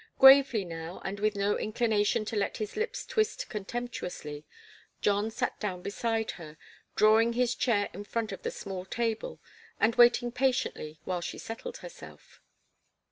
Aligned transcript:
Gravely, 0.17 0.65
now, 0.65 0.99
and 1.05 1.19
with 1.19 1.35
no 1.35 1.59
inclination 1.59 2.25
to 2.25 2.35
let 2.35 2.57
his 2.57 2.75
lips 2.75 3.05
twist 3.05 3.49
contemptuously, 3.49 4.45
John 4.99 5.29
sat 5.29 5.59
down 5.59 5.83
beside 5.83 6.31
her, 6.41 6.57
drawing 6.95 7.33
his 7.33 7.53
chair 7.53 7.87
in 7.93 8.03
front 8.05 8.31
of 8.31 8.41
the 8.41 8.49
small 8.49 8.83
table, 8.83 9.39
and 9.79 9.93
waiting 9.93 10.31
patiently 10.31 10.99
while 11.03 11.21
she 11.21 11.37
settled 11.37 11.77
herself. 11.85 12.41